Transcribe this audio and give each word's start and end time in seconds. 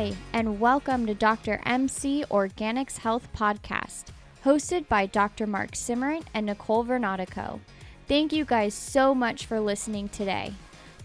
Hi, 0.00 0.14
and 0.32 0.58
welcome 0.58 1.04
to 1.04 1.12
Dr. 1.12 1.60
MC 1.66 2.24
Organics 2.30 2.96
Health 2.96 3.28
Podcast, 3.36 4.04
hosted 4.46 4.88
by 4.88 5.04
Dr. 5.04 5.46
Mark 5.46 5.72
Simmerant 5.72 6.24
and 6.32 6.46
Nicole 6.46 6.86
Vernatico. 6.86 7.60
Thank 8.08 8.32
you 8.32 8.46
guys 8.46 8.72
so 8.72 9.14
much 9.14 9.44
for 9.44 9.60
listening 9.60 10.08
today. 10.08 10.54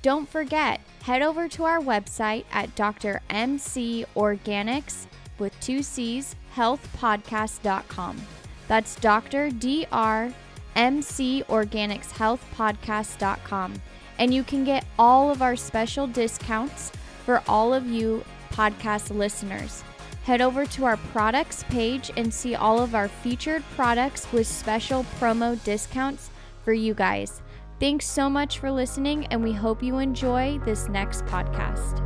Don't 0.02 0.30
forget, 0.30 0.80
head 1.04 1.22
over 1.22 1.50
to 1.50 1.66
our 1.66 1.80
website 1.80 2.46
at 2.54 2.74
Dr. 2.76 3.22
MC 3.30 4.06
Organics 4.16 5.08
with 5.40 5.60
two 5.60 5.84
C's 5.84 6.34
healthpodcast.com. 6.56 8.22
That's 8.70 8.96
Dr. 8.96 9.50
Dr. 9.50 10.34
MC 10.78 11.44
Organics 11.50 12.12
Health 12.12 12.46
Podcast.com. 12.56 13.74
And 14.20 14.34
you 14.34 14.46
can 14.46 14.64
get 14.64 14.86
all 14.98 15.32
of 15.32 15.42
our 15.42 15.58
special 15.58 16.08
discounts 16.08 16.94
for 17.26 17.44
all 17.46 17.74
of 17.74 17.88
you 17.88 18.24
podcast 18.52 19.16
listeners. 19.16 19.84
Head 20.24 20.42
over 20.42 20.66
to 20.66 20.86
our 20.86 20.98
products 20.98 21.64
page 21.64 22.12
and 22.18 22.34
see 22.34 22.56
all 22.56 22.80
of 22.80 22.96
our 22.96 23.08
featured 23.08 23.64
products 23.76 24.32
with 24.32 24.48
special 24.48 25.04
promo 25.20 25.64
discounts 25.64 26.30
for 26.64 26.74
you 26.74 26.94
guys. 26.94 27.42
Thanks 27.80 28.08
so 28.08 28.30
much 28.30 28.60
for 28.60 28.72
listening, 28.72 29.26
and 29.28 29.44
we 29.44 29.52
hope 29.52 29.84
you 29.84 30.00
enjoy 30.00 30.60
this 30.66 30.88
next 30.88 31.26
podcast. 31.26 32.00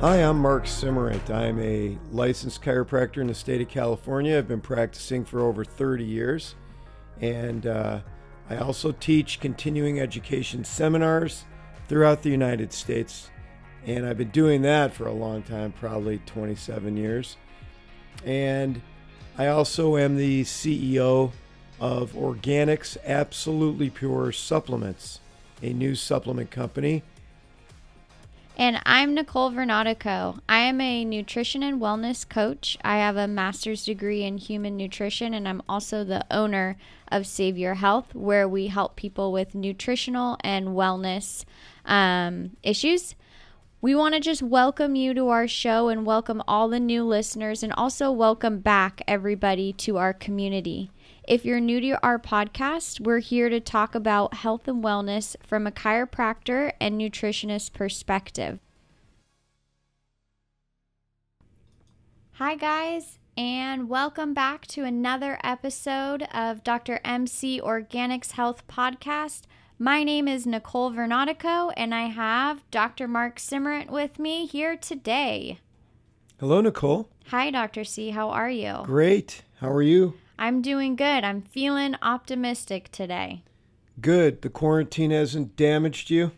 Hi, 0.00 0.16
I'm 0.18 0.40
Mark 0.40 0.64
Simmerant. 0.64 1.30
I'm 1.30 1.58
a 1.58 1.98
licensed 2.12 2.62
chiropractor 2.62 3.18
in 3.18 3.26
the 3.26 3.34
state 3.34 3.60
of 3.60 3.68
California. 3.68 4.38
I've 4.38 4.46
been 4.46 4.60
practicing 4.60 5.24
for 5.24 5.40
over 5.40 5.64
30 5.64 6.04
years, 6.04 6.54
and 7.20 7.66
uh, 7.66 8.00
I 8.50 8.58
also 8.58 8.92
teach 8.92 9.40
continuing 9.40 10.00
education 10.00 10.64
seminars 10.64 11.44
throughout 11.88 12.22
the 12.22 12.30
United 12.30 12.72
States. 12.72 13.30
And 13.88 14.04
I've 14.04 14.18
been 14.18 14.28
doing 14.28 14.60
that 14.62 14.92
for 14.92 15.06
a 15.06 15.14
long 15.14 15.42
time, 15.42 15.72
probably 15.72 16.18
27 16.26 16.98
years. 16.98 17.38
And 18.22 18.82
I 19.38 19.46
also 19.46 19.96
am 19.96 20.16
the 20.16 20.44
CEO 20.44 21.32
of 21.80 22.12
Organics 22.12 22.98
Absolutely 23.06 23.88
Pure 23.88 24.32
Supplements, 24.32 25.20
a 25.62 25.72
new 25.72 25.94
supplement 25.94 26.50
company. 26.50 27.02
And 28.58 28.78
I'm 28.84 29.14
Nicole 29.14 29.52
Vernatico. 29.52 30.38
I 30.50 30.58
am 30.58 30.82
a 30.82 31.02
nutrition 31.02 31.62
and 31.62 31.80
wellness 31.80 32.28
coach. 32.28 32.76
I 32.84 32.98
have 32.98 33.16
a 33.16 33.26
master's 33.26 33.86
degree 33.86 34.22
in 34.22 34.36
human 34.36 34.76
nutrition, 34.76 35.32
and 35.32 35.48
I'm 35.48 35.62
also 35.66 36.04
the 36.04 36.26
owner 36.30 36.76
of 37.10 37.26
Save 37.26 37.56
Your 37.56 37.76
Health, 37.76 38.14
where 38.14 38.46
we 38.46 38.66
help 38.66 38.96
people 38.96 39.32
with 39.32 39.54
nutritional 39.54 40.36
and 40.40 40.68
wellness 40.68 41.46
um, 41.86 42.50
issues. 42.62 43.14
We 43.80 43.94
want 43.94 44.14
to 44.16 44.20
just 44.20 44.42
welcome 44.42 44.96
you 44.96 45.14
to 45.14 45.28
our 45.28 45.46
show 45.46 45.88
and 45.88 46.04
welcome 46.04 46.42
all 46.48 46.68
the 46.68 46.80
new 46.80 47.04
listeners, 47.04 47.62
and 47.62 47.72
also 47.74 48.10
welcome 48.10 48.58
back 48.58 49.02
everybody 49.06 49.72
to 49.74 49.98
our 49.98 50.12
community. 50.12 50.90
If 51.28 51.44
you're 51.44 51.60
new 51.60 51.80
to 51.82 52.04
our 52.04 52.18
podcast, 52.18 52.98
we're 52.98 53.20
here 53.20 53.48
to 53.48 53.60
talk 53.60 53.94
about 53.94 54.34
health 54.34 54.66
and 54.66 54.82
wellness 54.82 55.36
from 55.46 55.64
a 55.64 55.70
chiropractor 55.70 56.72
and 56.80 57.00
nutritionist 57.00 57.72
perspective. 57.72 58.58
Hi, 62.32 62.56
guys, 62.56 63.20
and 63.36 63.88
welcome 63.88 64.34
back 64.34 64.66
to 64.68 64.82
another 64.82 65.38
episode 65.44 66.24
of 66.34 66.64
Dr. 66.64 66.98
MC 67.04 67.60
Organics 67.60 68.32
Health 68.32 68.66
Podcast. 68.66 69.42
My 69.80 70.02
name 70.02 70.26
is 70.26 70.44
Nicole 70.44 70.90
Vernatico, 70.90 71.72
and 71.76 71.94
I 71.94 72.06
have 72.06 72.68
Dr. 72.72 73.06
Mark 73.06 73.36
Simmerant 73.36 73.90
with 73.90 74.18
me 74.18 74.44
here 74.44 74.76
today. 74.76 75.60
Hello, 76.40 76.60
Nicole. 76.60 77.08
Hi, 77.26 77.52
Dr. 77.52 77.84
C. 77.84 78.10
How 78.10 78.30
are 78.30 78.50
you? 78.50 78.80
Great. 78.82 79.42
How 79.60 79.70
are 79.70 79.82
you? 79.82 80.14
I'm 80.36 80.62
doing 80.62 80.96
good. 80.96 81.22
I'm 81.22 81.42
feeling 81.42 81.94
optimistic 82.02 82.90
today. 82.90 83.44
Good. 84.00 84.42
The 84.42 84.50
quarantine 84.50 85.12
hasn't 85.12 85.56
damaged 85.56 86.10
you? 86.10 86.32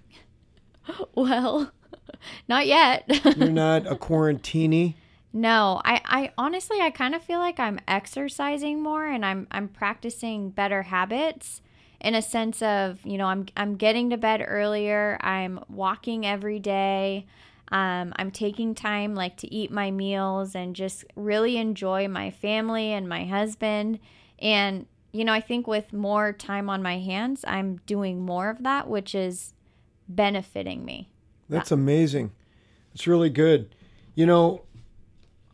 Well, 1.15 1.71
not 2.49 2.67
yet. 2.67 3.05
You're 3.37 3.49
not 3.50 3.87
a 3.87 3.95
quarantini? 3.95 4.95
no, 5.33 5.81
I, 5.84 6.00
I 6.05 6.33
honestly 6.37 6.81
I 6.81 6.91
kind 6.91 7.15
of 7.15 7.23
feel 7.23 7.39
like 7.39 7.61
I'm 7.61 7.79
exercising 7.87 8.83
more 8.83 9.06
and 9.06 9.25
I'm 9.25 9.47
I'm 9.53 9.69
practicing 9.69 10.50
better 10.50 10.83
habits 10.83 11.62
in 12.00 12.15
a 12.15 12.22
sense 12.22 12.62
of, 12.62 13.05
you 13.05 13.19
know, 13.19 13.27
I'm 13.27 13.47
I'm 13.56 13.77
getting 13.77 14.11
to 14.11 14.16
bed 14.16 14.44
earlier, 14.47 15.19
I'm 15.21 15.61
walking 15.69 16.27
every 16.27 16.59
day. 16.59 17.27
Um, 17.72 18.12
I'm 18.16 18.33
taking 18.33 18.75
time 18.75 19.15
like 19.15 19.37
to 19.38 19.55
eat 19.55 19.71
my 19.71 19.93
meals 19.93 20.56
and 20.56 20.75
just 20.75 21.05
really 21.15 21.56
enjoy 21.56 22.09
my 22.09 22.31
family 22.31 22.93
and 22.93 23.09
my 23.09 23.25
husband. 23.25 24.00
And, 24.41 24.87
you 25.12 25.25
know, 25.25 25.33
I 25.33 25.41
think 25.41 25.69
with 25.69 25.93
more 25.93 26.33
time 26.33 26.69
on 26.69 26.83
my 26.83 26.99
hands, 26.99 27.44
I'm 27.47 27.77
doing 27.87 28.22
more 28.22 28.50
of 28.50 28.65
that, 28.65 28.88
which 28.88 29.15
is 29.15 29.55
benefiting 30.09 30.84
me. 30.84 31.11
That's 31.49 31.71
amazing. 31.71 32.32
It's 32.93 33.06
really 33.06 33.31
good. 33.31 33.75
You 34.17 34.27
know, 34.27 34.62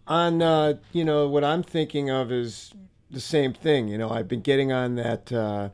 on 0.07 0.41
uh, 0.41 0.75
you 0.93 1.05
know 1.05 1.27
what 1.29 1.45
I'm 1.45 1.63
thinking 1.63 2.11
of 2.11 2.33
is 2.33 2.73
the 3.11 3.21
same 3.21 3.53
thing. 3.53 3.89
You 3.89 3.99
know, 3.99 4.11
I've 4.11 4.29
been 4.29 4.41
getting 4.41 4.73
on 4.73 4.95
that 4.97 5.33
uh, 5.33 5.71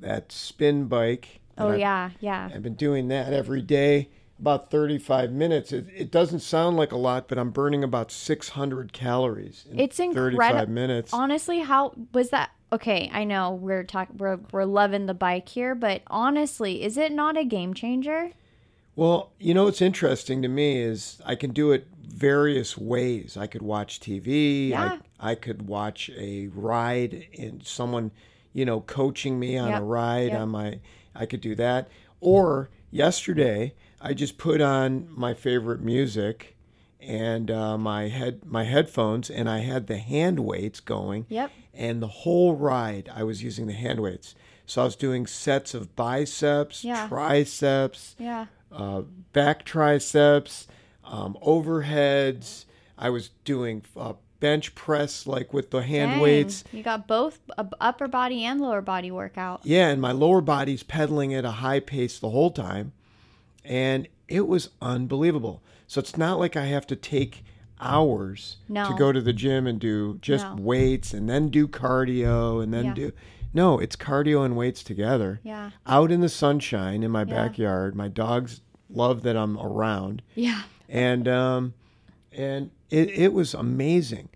that 0.00 0.32
spin 0.32 0.86
bike. 0.86 1.40
Oh, 1.58 1.70
I've- 1.70 1.80
yeah, 1.80 2.10
yeah. 2.20 2.48
I've 2.54 2.62
been 2.62 2.74
doing 2.74 3.08
that 3.08 3.32
every 3.32 3.62
day, 3.62 4.08
about 4.38 4.70
35 4.70 5.30
minutes. 5.32 5.72
It, 5.72 5.86
it 5.94 6.10
doesn't 6.10 6.40
sound 6.40 6.76
like 6.76 6.92
a 6.92 6.96
lot, 6.96 7.28
but 7.28 7.38
I'm 7.38 7.50
burning 7.50 7.84
about 7.84 8.10
600 8.10 8.92
calories 8.92 9.66
in 9.70 9.78
It's 9.78 9.96
35 9.98 10.68
minutes. 10.68 11.12
Honestly, 11.12 11.60
how 11.60 11.92
was 12.12 12.30
that? 12.30 12.50
Okay, 12.72 13.10
I 13.12 13.24
know 13.24 13.50
we're 13.52 13.82
talking, 13.84 14.16
we're, 14.16 14.38
we're 14.52 14.64
loving 14.64 15.06
the 15.06 15.14
bike 15.14 15.48
here, 15.48 15.74
but 15.74 16.02
honestly, 16.06 16.82
is 16.84 16.96
it 16.96 17.10
not 17.12 17.36
a 17.36 17.44
game 17.44 17.74
changer? 17.74 18.30
Well, 18.94 19.32
you 19.38 19.54
know 19.54 19.64
what's 19.64 19.82
interesting 19.82 20.40
to 20.42 20.48
me 20.48 20.78
is 20.80 21.20
I 21.26 21.34
can 21.34 21.52
do 21.52 21.72
it 21.72 21.88
various 22.02 22.76
ways. 22.78 23.36
I 23.36 23.46
could 23.48 23.62
watch 23.62 23.98
TV. 24.00 24.68
Yeah. 24.70 24.98
I, 25.20 25.30
I 25.32 25.34
could 25.34 25.62
watch 25.68 26.10
a 26.16 26.48
ride 26.48 27.26
and 27.38 27.64
someone, 27.66 28.10
you 28.52 28.64
know, 28.64 28.80
coaching 28.80 29.38
me 29.38 29.56
on 29.56 29.68
Yep, 29.70 29.80
a 29.80 29.84
ride 29.84 30.30
yep. 30.32 30.40
on 30.40 30.48
my. 30.50 30.80
I 31.14 31.26
could 31.26 31.40
do 31.40 31.54
that. 31.56 31.88
Or 32.20 32.70
yesterday, 32.90 33.74
I 34.00 34.14
just 34.14 34.38
put 34.38 34.60
on 34.60 35.08
my 35.10 35.34
favorite 35.34 35.80
music 35.80 36.56
and 37.00 37.50
uh, 37.50 37.78
my 37.78 38.08
head 38.08 38.40
my 38.44 38.64
headphones, 38.64 39.30
and 39.30 39.48
I 39.48 39.58
had 39.60 39.86
the 39.86 39.96
hand 39.98 40.40
weights 40.40 40.80
going. 40.80 41.26
Yep. 41.28 41.50
And 41.72 42.02
the 42.02 42.08
whole 42.08 42.54
ride, 42.56 43.10
I 43.14 43.22
was 43.22 43.42
using 43.42 43.66
the 43.66 43.72
hand 43.72 44.00
weights. 44.00 44.34
So 44.66 44.82
I 44.82 44.84
was 44.84 44.96
doing 44.96 45.26
sets 45.26 45.72
of 45.74 45.96
biceps, 45.96 46.84
Yeah. 46.84 47.08
triceps, 47.08 48.14
Yeah. 48.18 48.46
uh, 48.70 49.02
back 49.32 49.64
triceps, 49.64 50.68
um, 51.04 51.36
overheads. 51.44 52.66
I 52.98 53.08
was 53.10 53.30
doing 53.44 53.82
uh, 53.96 54.12
bench 54.40 54.74
press 54.74 55.26
like 55.26 55.52
with 55.52 55.70
the 55.70 55.82
hand 55.82 56.12
Dang, 56.12 56.20
weights. 56.20 56.64
You 56.72 56.82
got 56.82 57.06
both 57.06 57.38
upper 57.80 58.08
body 58.08 58.44
and 58.44 58.60
lower 58.60 58.80
body 58.80 59.10
workout. 59.10 59.60
Yeah, 59.64 59.88
and 59.88 60.00
my 60.00 60.12
lower 60.12 60.40
body's 60.40 60.82
pedaling 60.82 61.32
at 61.34 61.44
a 61.44 61.50
high 61.50 61.80
pace 61.80 62.18
the 62.18 62.30
whole 62.30 62.50
time. 62.50 62.92
And 63.64 64.08
it 64.28 64.48
was 64.48 64.70
unbelievable. 64.80 65.62
So 65.86 65.98
it's 66.00 66.16
not 66.16 66.38
like 66.38 66.56
I 66.56 66.66
have 66.66 66.86
to 66.88 66.96
take 66.96 67.44
hours 67.80 68.56
No. 68.68 68.88
to 68.88 68.94
go 68.96 69.12
to 69.12 69.20
the 69.20 69.32
gym 69.32 69.66
and 69.66 69.78
do 69.78 70.18
just 70.20 70.44
No. 70.46 70.56
weights 70.62 71.12
and 71.14 71.28
then 71.28 71.48
do 71.48 71.66
cardio 71.68 72.62
and 72.62 72.72
then 72.72 72.86
Yeah. 72.86 72.94
do. 72.94 73.12
No, 73.52 73.78
it's 73.78 73.96
cardio 73.96 74.44
and 74.44 74.56
weights 74.56 74.82
together. 74.82 75.40
Yeah. 75.42 75.70
Out 75.86 76.12
in 76.12 76.20
the 76.20 76.28
sunshine 76.28 77.02
in 77.02 77.10
my 77.10 77.20
Yeah. 77.20 77.34
backyard. 77.34 77.94
My 77.94 78.08
dogs 78.08 78.60
love 78.88 79.22
that 79.22 79.36
I'm 79.36 79.58
around. 79.58 80.22
Yeah. 80.34 80.62
and 80.88 81.28
um, 81.28 81.74
and 82.32 82.70
it, 82.90 83.10
it 83.10 83.32
was 83.32 83.54
amazing. 83.54 84.28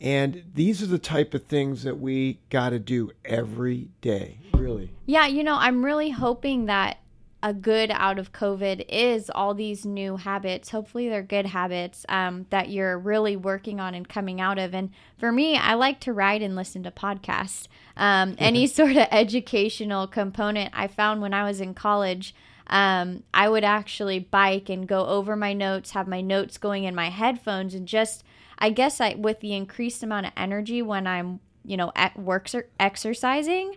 And 0.00 0.44
these 0.54 0.82
are 0.82 0.86
the 0.86 0.98
type 0.98 1.34
of 1.34 1.44
things 1.44 1.82
that 1.82 1.98
we 1.98 2.38
got 2.50 2.70
to 2.70 2.78
do 2.78 3.10
every 3.24 3.88
day, 4.00 4.38
really. 4.54 4.92
Yeah, 5.06 5.26
you 5.26 5.42
know, 5.42 5.56
I'm 5.56 5.84
really 5.84 6.10
hoping 6.10 6.66
that 6.66 6.98
a 7.42 7.54
good 7.54 7.90
out 7.92 8.18
of 8.18 8.32
COVID 8.32 8.84
is 8.88 9.30
all 9.30 9.54
these 9.54 9.84
new 9.84 10.16
habits. 10.16 10.70
Hopefully, 10.70 11.08
they're 11.08 11.22
good 11.22 11.46
habits 11.46 12.04
um, 12.08 12.46
that 12.50 12.70
you're 12.70 12.98
really 12.98 13.36
working 13.36 13.80
on 13.80 13.94
and 13.94 14.08
coming 14.08 14.40
out 14.40 14.58
of. 14.58 14.74
And 14.74 14.90
for 15.18 15.30
me, 15.30 15.56
I 15.56 15.74
like 15.74 16.00
to 16.00 16.12
ride 16.12 16.42
and 16.42 16.56
listen 16.56 16.82
to 16.84 16.90
podcasts. 16.90 17.68
Um, 17.96 18.34
any 18.38 18.66
sort 18.68 18.96
of 18.96 19.06
educational 19.10 20.06
component 20.06 20.72
I 20.74 20.88
found 20.88 21.20
when 21.20 21.34
I 21.34 21.44
was 21.44 21.60
in 21.60 21.74
college. 21.74 22.34
Um, 22.68 23.22
I 23.32 23.48
would 23.48 23.64
actually 23.64 24.18
bike 24.18 24.68
and 24.68 24.86
go 24.86 25.06
over 25.06 25.36
my 25.36 25.52
notes, 25.52 25.92
have 25.92 26.06
my 26.06 26.20
notes 26.20 26.58
going 26.58 26.84
in 26.84 26.94
my 26.94 27.08
headphones, 27.10 27.74
and 27.74 27.88
just, 27.88 28.24
I 28.58 28.70
guess, 28.70 29.00
I 29.00 29.14
with 29.14 29.40
the 29.40 29.54
increased 29.54 30.02
amount 30.02 30.26
of 30.26 30.32
energy 30.36 30.82
when 30.82 31.06
I'm, 31.06 31.40
you 31.64 31.76
know, 31.76 31.92
at 31.96 32.18
work 32.18 32.48
or 32.54 32.66
exercising, 32.78 33.76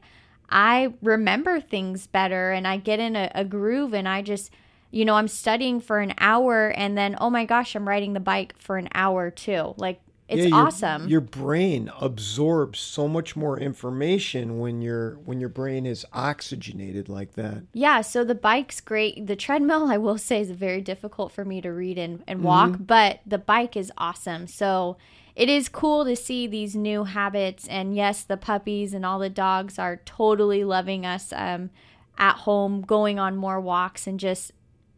I 0.50 0.94
remember 1.02 1.62
things 1.62 2.08
better 2.08 2.52
and 2.52 2.68
I 2.68 2.78
get 2.78 3.00
in 3.00 3.16
a, 3.16 3.32
a 3.34 3.46
groove 3.46 3.94
and 3.94 4.08
I 4.08 4.22
just 4.22 4.52
you 4.92 5.06
know, 5.06 5.16
I'm 5.16 5.30
studying 5.30 5.80
for 5.80 6.00
an 6.00 6.14
hour 6.20 6.70
and 6.76 6.98
then, 6.98 7.16
oh 7.20 7.30
my 7.30 7.46
gosh, 7.46 7.76
I'm 7.76 7.88
riding 7.88 8.14
the 8.14 8.20
bike 8.20 8.54
for 8.58 8.78
an 8.78 8.90
hour 8.94 9.32
too. 9.32 9.74
Like, 9.78 10.02
it's 10.32 10.44
Yeah, 10.44 10.58
your- 10.58 10.68
awesome. 10.68 11.08
Your 11.10 11.22
brain 11.22 11.92
absorbs 12.00 12.80
so 12.80 13.08
much 13.08 13.36
more 13.36 13.60
information 13.60 14.60
when 14.60 14.82
your 14.82 15.16
when 15.26 15.40
your 15.42 15.50
brain 15.50 15.86
is 15.86 16.06
oxygenated 16.14 17.10
like 17.10 17.34
that. 17.34 17.64
Yeah, 17.74 18.00
so 18.02 18.24
the 18.24 18.34
bike's 18.36 18.80
great. 18.80 19.28
The 19.28 19.36
treadmill, 19.36 19.92
I 19.92 19.98
will 19.98 20.18
say, 20.18 20.40
is 20.42 20.52
very 20.52 20.80
difficult 20.82 21.32
for 21.34 21.44
me 21.44 21.60
to 21.62 21.70
read 21.70 21.98
and, 21.98 22.24
and 22.28 22.44
walk, 22.44 22.78
but 22.80 23.20
the 23.26 23.38
bike 23.38 23.76
is 23.76 23.92
awesome. 23.98 24.48
So 24.48 24.98
it 25.36 25.50
is 25.50 25.68
cool 25.70 26.06
to 26.06 26.16
see 26.16 26.48
these 26.48 26.76
new 26.76 27.04
habits. 27.04 27.68
And 27.68 27.96
yes, 27.96 28.24
the 28.24 28.38
puppies 28.38 28.94
and 28.94 29.06
all 29.06 29.20
the 29.20 29.30
dogs 29.30 29.78
are 29.78 29.98
totally 30.06 30.64
loving 30.64 31.06
us 31.06 31.34
um, 31.36 31.70
at 32.18 32.36
home, 32.38 32.82
going 32.82 33.20
on 33.20 33.36
more 33.36 33.60
walks, 33.60 34.08
and 34.08 34.20
just 34.20 34.52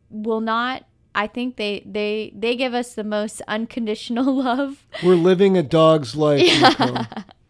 will 0.09 0.41
not. 0.41 0.85
I 1.15 1.27
think 1.27 1.57
they 1.57 1.83
they 1.85 2.33
they 2.35 2.55
give 2.55 2.73
us 2.73 2.93
the 2.95 3.03
most 3.03 3.41
unconditional 3.47 4.35
love. 4.43 4.85
We're 5.03 5.15
living 5.15 5.57
a 5.57 5.63
dog's 5.63 6.15
life. 6.15 6.41
Nicole. 6.61 7.05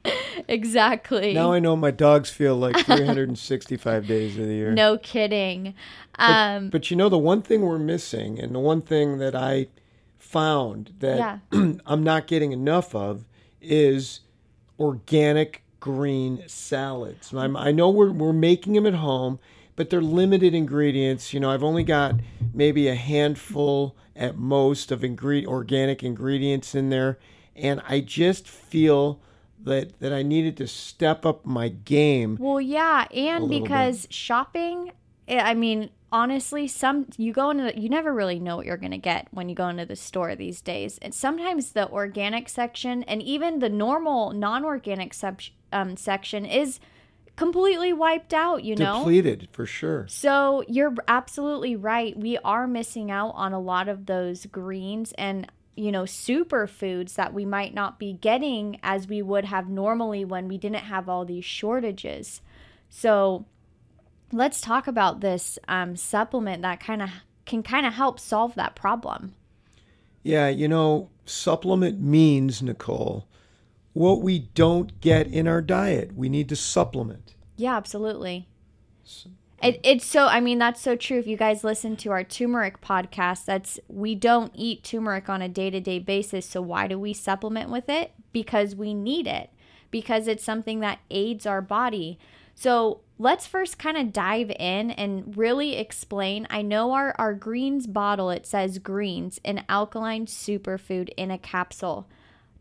exactly. 0.48 1.34
Now 1.34 1.54
I 1.54 1.60
know 1.60 1.76
my 1.76 1.92
dogs 1.92 2.30
feel 2.30 2.56
like 2.56 2.78
365 2.86 4.08
days 4.08 4.38
of 4.38 4.46
the 4.48 4.54
year. 4.54 4.72
no 4.72 4.98
kidding. 4.98 5.74
Um, 6.16 6.70
But 6.70 6.92
you 6.92 6.98
know, 6.98 7.10
the 7.10 7.18
one 7.18 7.42
thing 7.42 7.62
we're 7.62 7.80
missing, 7.80 8.40
and 8.40 8.54
the 8.54 8.60
one 8.60 8.82
thing 8.82 9.18
that 9.20 9.36
I 9.36 9.68
found 10.18 10.94
that 11.00 11.18
Yeah. 11.18 11.38
I'm 11.86 12.04
not 12.04 12.28
getting 12.28 12.52
enough 12.52 12.94
of 12.94 13.26
is 13.62 14.20
organic 14.80 15.64
green 15.80 16.44
salads. 16.48 17.34
I'm, 17.34 17.56
I 17.58 17.72
know 17.72 17.90
we're, 17.90 18.12
we're 18.12 18.34
making 18.34 18.74
them 18.74 18.86
at 18.86 18.96
home, 18.96 19.40
but 19.76 19.90
they're 19.90 20.02
limited 20.02 20.54
ingredients. 20.54 21.34
You 21.34 21.40
know, 21.40 21.52
I've 21.52 21.64
only 21.64 21.84
got 21.84 22.16
maybe 22.54 22.88
a 22.88 22.96
handful 22.96 23.96
at 24.16 24.38
most 24.38 24.92
of 24.92 25.02
ingre- 25.02 25.46
organic 25.46 26.04
ingredients 26.04 26.76
in 26.76 26.90
there. 26.90 27.20
And 27.56 27.82
I 27.88 28.00
just 28.00 28.48
feel 28.48 29.20
that, 29.64 30.00
that 30.00 30.14
I 30.14 30.24
needed 30.24 30.58
to 30.58 30.68
step 30.68 31.26
up 31.26 31.46
my 31.46 31.70
game. 31.70 32.38
Well, 32.40 32.62
yeah, 32.62 33.08
and 33.14 33.50
because 33.50 34.08
shopping, 34.10 34.92
eh, 35.28 35.40
I 35.40 35.54
mean, 35.54 35.90
honestly, 36.12 36.68
some 36.68 37.08
you 37.18 37.34
go 37.34 37.50
into 37.50 37.64
the, 37.64 37.80
you 37.80 37.90
never 37.90 38.14
really 38.14 38.40
know 38.40 38.58
what 38.58 38.66
you're 38.66 38.78
going 38.78 38.92
to 38.92 38.98
get 38.98 39.28
when 39.32 39.50
you 39.50 39.56
go 39.56 39.68
into 39.68 39.86
the 39.86 39.96
store 39.96 40.36
these 40.36 40.62
days. 40.62 41.00
And 41.02 41.14
sometimes 41.14 41.72
the 41.72 41.90
organic 41.90 42.50
section 42.50 43.04
and 43.04 43.22
even 43.22 43.60
the 43.60 43.70
normal 43.70 44.32
non-organic 44.32 45.14
sub, 45.14 45.40
um, 45.72 45.98
section 45.98 46.46
is 46.46 46.80
completely 47.36 47.94
wiped 47.94 48.34
out, 48.34 48.64
you 48.64 48.76
know? 48.76 49.00
Depleted 49.00 49.50
for 49.52 49.66
sure. 49.66 50.08
So 50.08 50.64
you're 50.68 50.94
absolutely 51.08 51.76
right. 51.76 52.18
We 52.18 52.38
are 52.40 52.68
missing 52.68 53.12
out 53.12 53.32
on 53.36 53.54
a 53.54 53.60
lot 53.60 53.88
of 53.88 54.06
those 54.06 54.46
greens 54.46 55.14
and 55.18 55.52
you 55.76 55.92
know 55.92 56.04
superfoods 56.04 57.16
that 57.16 57.34
we 57.34 57.46
might 57.46 57.74
not 57.74 57.98
be 57.98 58.14
getting 58.14 58.80
as 58.84 59.08
we 59.08 59.24
would 59.24 59.46
have 59.46 59.68
normally 59.68 60.24
when 60.24 60.48
we 60.48 60.58
didn't 60.58 60.84
have 60.84 61.10
all 61.10 61.26
these 61.26 61.46
shortages. 61.46 62.42
So 62.90 63.46
let's 64.32 64.62
talk 64.62 64.88
about 64.88 65.22
this 65.22 65.58
um, 65.68 65.96
supplement 65.96 66.62
that 66.62 66.80
kind 66.80 67.02
of 67.02 67.10
can 67.46 67.64
kind 67.64 67.86
of 67.86 67.94
help 67.94 68.20
solve 68.20 68.56
that 68.56 68.76
problem. 68.76 69.34
Yeah, 70.22 70.48
you 70.48 70.68
know, 70.68 71.10
supplement 71.26 72.00
means, 72.00 72.62
Nicole, 72.62 73.28
what 73.94 74.22
we 74.22 74.40
don't 74.40 75.00
get 75.00 75.28
in 75.28 75.48
our 75.48 75.62
diet. 75.62 76.16
We 76.16 76.30
need 76.30 76.50
to 76.50 76.56
supplement. 76.56 77.36
Yeah, 77.56 77.78
absolutely. 77.78 78.48
It, 79.62 79.80
it's 79.84 80.06
so 80.06 80.28
I 80.28 80.42
mean 80.42 80.60
that's 80.60 80.82
so 80.82 80.96
true. 80.96 81.20
If 81.20 81.28
you 81.28 81.38
guys 81.38 81.64
listen 81.64 81.96
to 81.98 82.12
our 82.12 82.24
turmeric 82.24 82.82
podcast, 82.82 83.46
that's 83.46 83.80
we 83.88 84.14
don't 84.14 84.52
eat 84.54 84.84
turmeric 84.84 85.30
on 85.30 85.42
a 85.42 85.48
day-to-day 85.48 86.00
basis, 86.00 86.46
so 86.46 86.62
why 86.62 86.88
do 86.88 87.00
we 87.00 87.14
supplement 87.14 87.70
with 87.70 87.88
it? 87.88 88.12
Because 88.34 88.76
we 88.76 88.94
need 88.94 89.26
it. 89.26 89.52
Because 89.90 90.28
it's 90.28 90.44
something 90.44 90.80
that 90.82 91.00
aids 91.12 91.46
our 91.46 91.62
body. 91.62 92.20
So, 92.56 93.02
let's 93.18 93.48
first 93.48 93.80
kind 93.80 93.98
of 93.98 94.12
dive 94.12 94.52
in 94.52 94.92
and 94.92 95.36
really 95.38 95.76
explain. 95.76 96.46
I 96.50 96.62
know 96.62 96.92
our 96.92 97.16
our 97.18 97.34
greens 97.34 97.88
bottle 97.88 98.32
it 98.32 98.46
says 98.46 98.80
greens, 98.80 99.40
an 99.46 99.64
alkaline 99.70 100.26
superfood 100.26 101.10
in 101.16 101.32
a 101.32 101.38
capsule. 101.38 102.08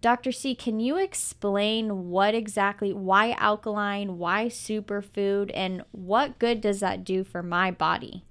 Dr. 0.02 0.32
C, 0.32 0.56
can 0.56 0.80
you 0.80 0.98
explain 0.98 2.10
what 2.10 2.34
exactly, 2.34 2.92
why 2.92 3.36
alkaline, 3.38 4.18
why 4.18 4.46
superfood, 4.46 5.52
and 5.54 5.84
what 5.92 6.40
good 6.40 6.60
does 6.60 6.80
that 6.80 7.04
do 7.04 7.22
for 7.22 7.40
my 7.40 7.70
body? 7.70 8.24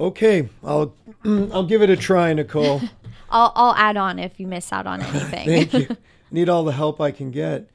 Okay, 0.00 0.48
I'll 0.64 0.92
I'll 1.24 1.64
give 1.64 1.80
it 1.80 1.90
a 1.90 1.96
try, 1.96 2.32
Nicole. 2.32 2.82
I'll, 3.30 3.52
I'll 3.54 3.74
add 3.76 3.96
on 3.96 4.18
if 4.18 4.40
you 4.40 4.48
miss 4.48 4.72
out 4.72 4.88
on 4.88 5.00
anything. 5.02 5.46
Thank 5.46 5.72
you. 5.74 5.96
Need 6.32 6.48
all 6.48 6.64
the 6.64 6.72
help 6.72 7.00
I 7.00 7.12
can 7.12 7.30
get. 7.30 7.70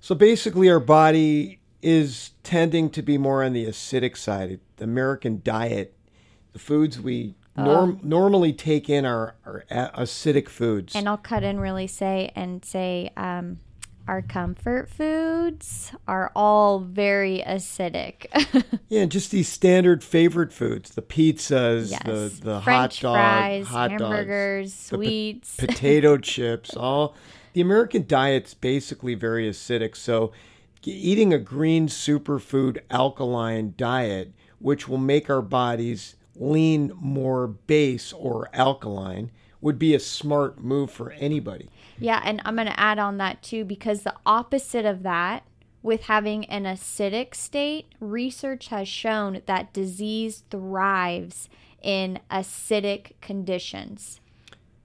So 0.00 0.16
basically, 0.16 0.68
our 0.68 0.80
body 0.80 1.60
is 1.80 2.32
tending 2.42 2.90
to 2.90 3.02
be 3.02 3.18
more 3.18 3.44
on 3.44 3.52
the 3.52 3.66
acidic 3.66 4.16
side. 4.16 4.58
The 4.78 4.84
American 4.84 5.42
diet, 5.44 5.96
the 6.52 6.58
foods 6.58 7.00
we 7.00 7.36
norm- 7.56 8.00
normally 8.02 8.52
take 8.52 8.88
in 8.88 9.04
our, 9.04 9.34
a- 9.70 9.90
acidic 10.02 10.48
foods. 10.48 10.94
and 10.94 11.08
I'll 11.08 11.16
cut 11.16 11.42
in 11.42 11.60
really 11.60 11.86
say 11.86 12.30
and 12.34 12.64
say 12.64 13.10
um, 13.16 13.58
our 14.08 14.22
comfort 14.22 14.88
foods 14.90 15.92
are 16.08 16.32
all 16.34 16.80
very 16.80 17.42
acidic. 17.46 18.26
Yeah, 18.88 19.06
just 19.06 19.30
these 19.30 19.48
standard 19.48 20.04
favorite 20.04 20.52
foods: 20.52 20.90
the 20.90 21.00
pizzas, 21.00 21.90
yes. 21.92 22.02
the 22.02 22.30
the 22.42 22.60
French 22.60 23.00
hot 23.00 23.02
dog, 23.02 23.14
fries, 23.14 23.66
hot 23.68 23.90
hamburgers, 23.90 24.70
dogs, 24.70 24.90
the 24.90 24.96
po- 24.96 25.02
sweets. 25.02 25.56
potato 25.56 26.18
chips. 26.18 26.76
All 26.76 27.14
the 27.54 27.62
American 27.62 28.06
diet's 28.06 28.52
basically 28.52 29.14
very 29.14 29.48
acidic. 29.48 29.96
So, 29.96 30.30
eating 30.84 31.32
a 31.32 31.38
green 31.38 31.88
superfood 31.88 32.80
alkaline 32.90 33.72
diet, 33.78 34.32
which 34.58 34.88
will 34.88 34.98
make 34.98 35.30
our 35.30 35.40
bodies 35.42 36.16
lean 36.36 36.92
more 36.96 37.46
base 37.46 38.12
or 38.12 38.48
alkaline, 38.52 39.30
would 39.60 39.78
be 39.78 39.94
a 39.94 40.00
smart 40.00 40.62
move 40.62 40.90
for 40.90 41.12
anybody. 41.12 41.70
Yeah, 41.98 42.20
and 42.24 42.42
I'm 42.44 42.56
going 42.56 42.66
to 42.66 42.80
add 42.80 42.98
on 42.98 43.18
that 43.18 43.42
too 43.42 43.64
because 43.64 44.02
the 44.02 44.14
opposite 44.26 44.84
of 44.84 45.02
that, 45.04 45.44
with 45.82 46.02
having 46.02 46.44
an 46.46 46.64
acidic 46.64 47.34
state, 47.34 47.86
research 48.00 48.68
has 48.68 48.88
shown 48.88 49.42
that 49.46 49.72
disease 49.72 50.44
thrives 50.50 51.48
in 51.80 52.20
acidic 52.30 53.12
conditions. 53.20 54.20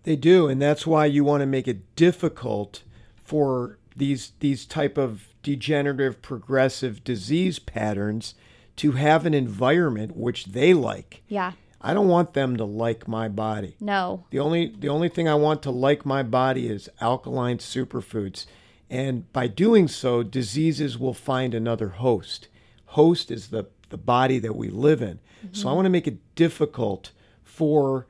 They 0.03 0.15
do, 0.15 0.47
and 0.47 0.61
that's 0.61 0.87
why 0.87 1.05
you 1.05 1.23
want 1.23 1.41
to 1.41 1.47
make 1.47 1.67
it 1.67 1.95
difficult 1.95 2.83
for 3.23 3.77
these 3.95 4.33
these 4.39 4.65
type 4.65 4.97
of 4.97 5.33
degenerative 5.43 6.21
progressive 6.21 7.03
disease 7.03 7.59
patterns 7.59 8.35
to 8.77 8.93
have 8.93 9.25
an 9.25 9.33
environment 9.33 10.15
which 10.15 10.45
they 10.45 10.73
like. 10.73 11.21
Yeah, 11.27 11.53
I 11.81 11.93
don't 11.93 12.07
want 12.07 12.33
them 12.33 12.57
to 12.57 12.65
like 12.65 13.07
my 13.07 13.27
body. 13.27 13.75
no. 13.79 14.25
The 14.29 14.39
only 14.39 14.73
the 14.77 14.89
only 14.89 15.09
thing 15.09 15.27
I 15.27 15.35
want 15.35 15.61
to 15.63 15.71
like 15.71 16.05
my 16.05 16.23
body 16.23 16.67
is 16.67 16.89
alkaline 17.01 17.57
superfoods. 17.59 18.45
And 18.89 19.31
by 19.33 19.47
doing 19.47 19.87
so, 19.89 20.23
diseases 20.23 20.97
will 20.97 21.13
find 21.13 21.53
another 21.53 21.89
host. 21.89 22.47
Host 22.85 23.29
is 23.31 23.49
the, 23.49 23.65
the 23.89 23.97
body 23.97 24.39
that 24.39 24.55
we 24.55 24.69
live 24.69 25.01
in. 25.01 25.19
So 25.51 25.67
I 25.67 25.73
want 25.73 25.85
to 25.85 25.89
make 25.89 26.07
it 26.07 26.19
difficult 26.35 27.11
for 27.43 28.07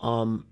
um, 0.00 0.46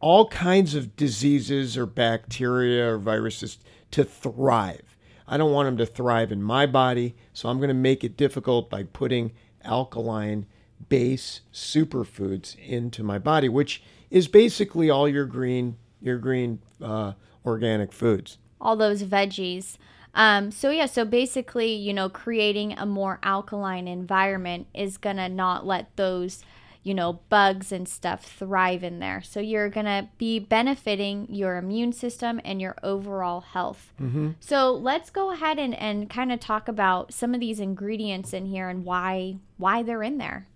all 0.00 0.26
kinds 0.28 0.74
of 0.74 0.96
diseases 0.96 1.76
or 1.76 1.86
bacteria 1.86 2.92
or 2.92 2.98
viruses 2.98 3.58
to 3.92 4.04
thrive. 4.04 4.93
I 5.26 5.36
don't 5.36 5.52
want 5.52 5.66
them 5.66 5.76
to 5.78 5.86
thrive 5.86 6.30
in 6.32 6.42
my 6.42 6.66
body, 6.66 7.14
so 7.32 7.48
I'm 7.48 7.58
going 7.58 7.68
to 7.68 7.74
make 7.74 8.04
it 8.04 8.16
difficult 8.16 8.68
by 8.70 8.82
putting 8.84 9.32
alkaline 9.64 10.46
base 10.88 11.40
superfoods 11.52 12.56
into 12.58 13.02
my 13.02 13.18
body, 13.18 13.48
which 13.48 13.82
is 14.10 14.28
basically 14.28 14.90
all 14.90 15.08
your 15.08 15.24
green 15.24 15.76
your 16.00 16.18
green 16.18 16.58
uh, 16.82 17.12
organic 17.46 17.90
foods. 17.92 18.36
all 18.60 18.76
those 18.76 19.02
veggies. 19.02 19.76
Um, 20.14 20.50
so 20.50 20.70
yeah, 20.70 20.86
so 20.86 21.04
basically, 21.04 21.72
you 21.72 21.92
know, 21.92 22.08
creating 22.08 22.74
a 22.78 22.86
more 22.86 23.18
alkaline 23.22 23.88
environment 23.88 24.66
is 24.74 24.96
gonna 24.98 25.28
not 25.28 25.66
let 25.66 25.96
those, 25.96 26.44
you 26.84 26.94
know, 26.94 27.14
bugs 27.30 27.72
and 27.72 27.88
stuff 27.88 28.24
thrive 28.24 28.84
in 28.84 28.98
there. 29.00 29.22
So 29.22 29.40
you're 29.40 29.70
gonna 29.70 30.10
be 30.18 30.38
benefiting 30.38 31.26
your 31.30 31.56
immune 31.56 31.92
system 31.92 32.40
and 32.44 32.60
your 32.60 32.76
overall 32.82 33.40
health. 33.40 33.92
Mm-hmm. 34.00 34.32
So 34.38 34.72
let's 34.72 35.10
go 35.10 35.32
ahead 35.32 35.58
and, 35.58 35.74
and 35.74 36.08
kind 36.08 36.30
of 36.30 36.38
talk 36.40 36.68
about 36.68 37.12
some 37.12 37.34
of 37.34 37.40
these 37.40 37.58
ingredients 37.58 38.32
in 38.32 38.46
here 38.46 38.68
and 38.68 38.84
why 38.84 39.38
why 39.56 39.82
they're 39.82 40.02
in 40.02 40.18
there. 40.18 40.46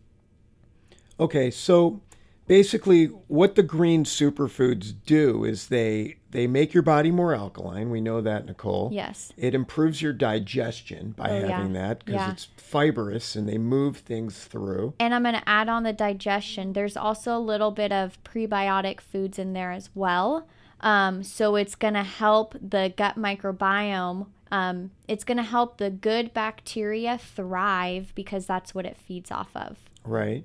Okay, 1.18 1.50
so 1.50 2.00
basically, 2.46 3.06
what 3.06 3.54
the 3.54 3.62
green 3.62 4.04
superfoods 4.04 4.94
do 5.06 5.44
is 5.44 5.68
they 5.68 6.17
they 6.30 6.46
make 6.46 6.74
your 6.74 6.82
body 6.82 7.10
more 7.10 7.34
alkaline. 7.34 7.90
We 7.90 8.00
know 8.00 8.20
that, 8.20 8.44
Nicole. 8.46 8.90
Yes. 8.92 9.32
It 9.36 9.54
improves 9.54 10.02
your 10.02 10.12
digestion 10.12 11.12
by 11.16 11.30
Oh, 11.30 11.40
yeah. 11.40 11.56
having 11.56 11.72
that 11.72 12.00
because 12.04 12.14
Yeah. 12.14 12.30
it's 12.32 12.44
fibrous 12.56 13.34
and 13.34 13.48
they 13.48 13.56
move 13.58 13.98
things 13.98 14.44
through. 14.44 14.94
And 15.00 15.14
I'm 15.14 15.22
going 15.22 15.34
to 15.34 15.48
add 15.48 15.68
on 15.68 15.84
the 15.84 15.92
digestion. 15.92 16.74
There's 16.74 16.96
also 16.96 17.36
a 17.36 17.40
little 17.40 17.70
bit 17.70 17.92
of 17.92 18.22
prebiotic 18.24 19.00
foods 19.00 19.38
in 19.38 19.52
there 19.54 19.72
as 19.72 19.88
well. 19.94 20.46
Um, 20.80 21.22
so 21.22 21.56
it's 21.56 21.74
going 21.74 21.94
to 21.94 22.02
help 22.04 22.54
the 22.60 22.92
gut 22.96 23.16
microbiome. 23.16 24.26
Um, 24.50 24.90
it's 25.08 25.24
going 25.24 25.36
to 25.38 25.42
help 25.42 25.78
the 25.78 25.90
good 25.90 26.32
bacteria 26.32 27.18
thrive 27.18 28.12
because 28.14 28.46
that's 28.46 28.74
what 28.74 28.86
it 28.86 28.96
feeds 28.96 29.30
off 29.30 29.50
of. 29.54 29.76
Right. 30.04 30.44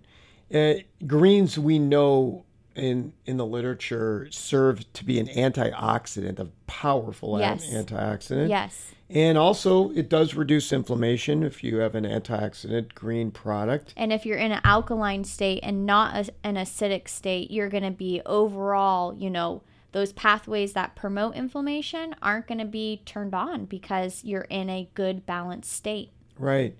Uh, 0.53 0.75
greens, 1.07 1.57
we 1.57 1.79
know 1.79 2.45
in 2.75 3.13
in 3.25 3.37
the 3.37 3.45
literature, 3.45 4.27
serve 4.31 4.91
to 4.93 5.05
be 5.05 5.19
an 5.19 5.27
antioxidant, 5.27 6.39
a 6.39 6.47
powerful 6.67 7.39
Yes. 7.39 7.69
antioxidant. 7.69 8.49
Yes. 8.49 8.93
And 9.09 9.37
also, 9.37 9.91
it 9.91 10.09
does 10.09 10.33
reduce 10.33 10.73
inflammation 10.73 11.43
if 11.43 11.63
you 11.63 11.77
have 11.77 11.93
an 11.93 12.03
antioxidant 12.03 12.95
green 12.95 13.29
product. 13.29 13.93
And 13.95 14.11
if 14.11 14.25
you're 14.25 14.39
in 14.39 14.51
an 14.51 14.61
alkaline 14.63 15.23
state 15.23 15.59
and 15.61 15.85
not 15.85 16.15
a, 16.15 16.33
an 16.43 16.55
acidic 16.55 17.07
state, 17.07 17.51
you're 17.51 17.69
going 17.69 17.83
to 17.83 17.91
be 17.91 18.21
overall, 18.25 19.13
you 19.15 19.29
know, 19.29 19.61
those 19.91 20.13
pathways 20.13 20.73
that 20.73 20.95
promote 20.95 21.35
inflammation 21.35 22.15
aren't 22.23 22.47
going 22.47 22.57
to 22.57 22.65
be 22.65 23.03
turned 23.05 23.35
on 23.35 23.65
because 23.65 24.23
you're 24.23 24.47
in 24.49 24.69
a 24.69 24.89
good 24.95 25.25
balanced 25.27 25.71
state. 25.71 26.09
Right. 26.39 26.75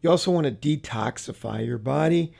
You 0.00 0.10
also 0.10 0.30
want 0.30 0.46
to 0.46 0.52
detoxify 0.76 1.66
your 1.66 1.78
body. 1.78 2.32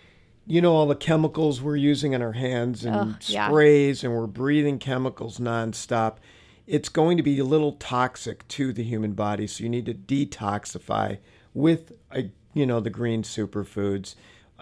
You 0.46 0.61
know, 0.61 0.75
all 0.75 0.87
the 0.88 0.96
chemicals 0.96 1.62
we're 1.62 1.76
using 1.76 2.12
in 2.14 2.22
our 2.22 2.32
hands 2.32 2.84
and 2.84 2.96
Ugh, 2.96 3.16
yeah. 3.26 3.49
sprays, 3.49 4.02
and 4.02 4.12
we're 4.12 4.26
breathing 4.26 4.78
chemicals 4.78 5.38
nonstop. 5.38 6.16
It's 6.66 6.88
going 6.88 7.16
to 7.16 7.22
be 7.22 7.38
a 7.38 7.44
little 7.44 7.72
toxic 7.72 8.46
to 8.49 8.72
the 8.72 8.82
human 8.82 9.12
body, 9.12 9.46
so 9.46 9.62
you 9.62 9.70
need 9.70 9.87
to 9.87 9.94
detoxify 9.94 11.18
with, 11.54 11.92
a, 12.11 12.30
you 12.54 12.66
know, 12.66 12.80
the 12.80 12.90
green 12.90 13.22
superfoods. 13.22 14.14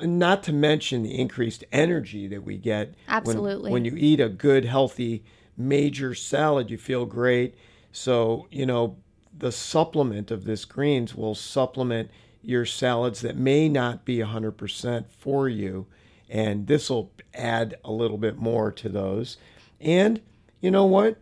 Not 0.02 0.42
to 0.44 0.52
mention 0.52 1.02
the 1.02 1.18
increased 1.18 1.64
energy 1.72 2.26
that 2.28 2.42
we 2.44 2.56
get 2.56 2.88
when- 2.88 2.96
Absolutely. 3.16 3.70
when 3.72 3.84
you 3.84 3.94
eat 3.96 4.20
a 4.20 4.28
good, 4.28 4.64
healthy, 4.64 5.24
major 5.56 6.14
salad. 6.14 6.70
You 6.70 6.78
feel 6.78 7.04
great. 7.06 7.54
So, 7.92 8.46
you 8.50 8.64
know, 8.66 8.96
the 9.36 9.52
supplement 9.52 10.30
of 10.30 10.44
this 10.44 10.64
greens 10.64 11.14
will 11.14 11.34
supplement 11.34 12.10
your 12.42 12.64
salads 12.64 13.20
that 13.20 13.36
may 13.36 13.68
not 13.68 14.04
be 14.04 14.18
100% 14.18 15.04
for 15.18 15.48
you. 15.48 15.86
And 16.28 16.66
this 16.66 16.88
will 16.90 17.10
add 17.34 17.76
a 17.84 17.90
little 17.92 18.18
bit 18.18 18.38
more 18.38 18.70
to 18.72 18.88
those. 18.88 19.36
And 19.80 20.20
you 20.60 20.70
know 20.70 20.86
what? 20.86 21.16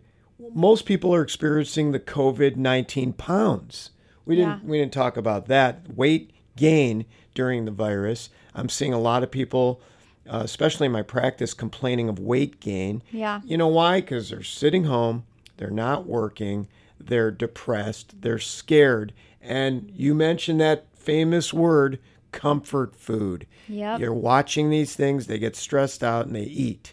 Most 0.55 0.85
people 0.87 1.15
are 1.15 1.23
experiencing 1.23 1.93
the 1.93 1.99
COVID 2.01 2.57
19 2.57 3.13
pounds. 3.15 3.91
We 4.25 4.37
didn't, 4.37 4.49
Yeah. 4.63 4.69
we 4.71 4.79
didn't 4.79 4.93
talk 4.93 5.17
about 5.17 5.47
that. 5.49 5.97
Weight 5.97 6.31
gain 6.57 7.05
during 7.35 7.65
the 7.65 7.71
virus. 7.71 8.29
I'm 8.55 8.69
seeing 8.69 8.93
a 8.93 9.01
lot 9.01 9.23
of 9.23 9.31
people, 9.31 9.81
uh, 10.29 10.43
especially 10.45 10.87
in 10.87 10.93
my 10.93 11.03
practice, 11.03 11.55
complaining 11.55 12.09
of 12.09 12.19
weight 12.19 12.61
gain. 12.61 13.03
Yeah. 13.11 13.41
You 13.45 13.57
know 13.57 13.69
why? 13.69 14.01
Because 14.01 14.29
they're 14.31 14.43
sitting 14.43 14.85
home, 14.85 15.25
they're 15.57 15.71
not 15.71 16.07
working, 16.07 16.69
they're 17.01 17.31
depressed, 17.31 18.21
they're 18.21 18.39
scared. 18.39 19.13
And 19.41 19.91
you 19.97 20.15
mentioned 20.15 20.61
that 20.61 20.85
famous 21.09 21.55
word, 21.55 21.99
comfort 22.33 22.95
food. 22.95 23.47
Yep. 23.67 24.01
You're 24.01 24.13
watching 24.13 24.69
these 24.69 24.95
things, 24.95 25.27
they 25.27 25.39
get 25.39 25.57
stressed 25.57 26.05
out 26.05 26.27
and 26.27 26.37
they 26.37 26.43
eat. 26.43 26.93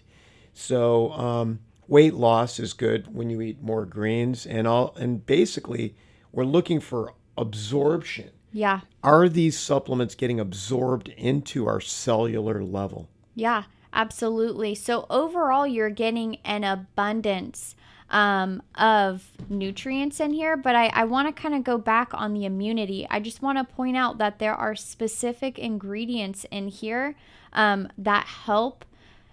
So 0.54 1.12
um, 1.12 1.60
weight 1.90 2.14
loss 2.14 2.58
is 2.58 2.72
good 2.72 3.14
when 3.14 3.30
you 3.30 3.42
eat 3.42 3.62
more 3.62 3.86
greens, 3.86 4.46
and 4.46 4.68
all. 4.68 4.96
And 4.96 5.26
basically, 5.26 5.96
we're 6.32 6.46
looking 6.46 6.80
for 6.80 7.14
absorption. 7.38 8.30
Yeah. 8.54 8.80
Are 9.04 9.28
these 9.28 9.60
supplements 9.60 10.16
getting 10.16 10.40
absorbed 10.40 11.10
into 11.10 11.68
our 11.68 11.82
cellular 11.82 12.64
level? 12.64 13.10
Yeah, 13.36 13.64
absolutely. 13.92 14.76
So 14.76 15.08
overall, 15.10 15.68
you're 15.68 15.90
getting 15.90 16.38
an 16.46 16.64
abundance 16.64 17.76
um, 18.10 18.62
of 18.76 19.24
nutrients 19.50 20.20
in 20.20 20.34
here, 20.34 20.56
but 20.56 20.76
I, 20.76 20.88
I 20.88 21.06
want 21.06 21.28
to 21.28 21.42
kind 21.42 21.56
of 21.56 21.64
go 21.64 21.78
back 21.78 22.14
on 22.14 22.34
the 22.34 22.46
immunity. 22.46 23.08
I 23.10 23.20
just 23.20 23.42
want 23.42 23.58
to 23.58 23.76
point 23.76 23.98
out 23.98 24.18
that 24.20 24.40
there 24.40 24.54
are 24.54 24.76
specific 24.76 25.58
ingredients 25.58 26.46
in 26.52 26.68
here 26.68 27.16
um, 27.54 27.90
that 27.98 28.26
help 28.26 28.86